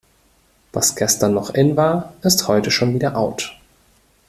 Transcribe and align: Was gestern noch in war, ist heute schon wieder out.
Was 0.73 0.95
gestern 0.95 1.35
noch 1.35 1.51
in 1.53 1.77
war, 1.77 2.15
ist 2.23 2.47
heute 2.47 2.71
schon 2.71 2.95
wieder 2.95 3.15
out. 3.15 3.51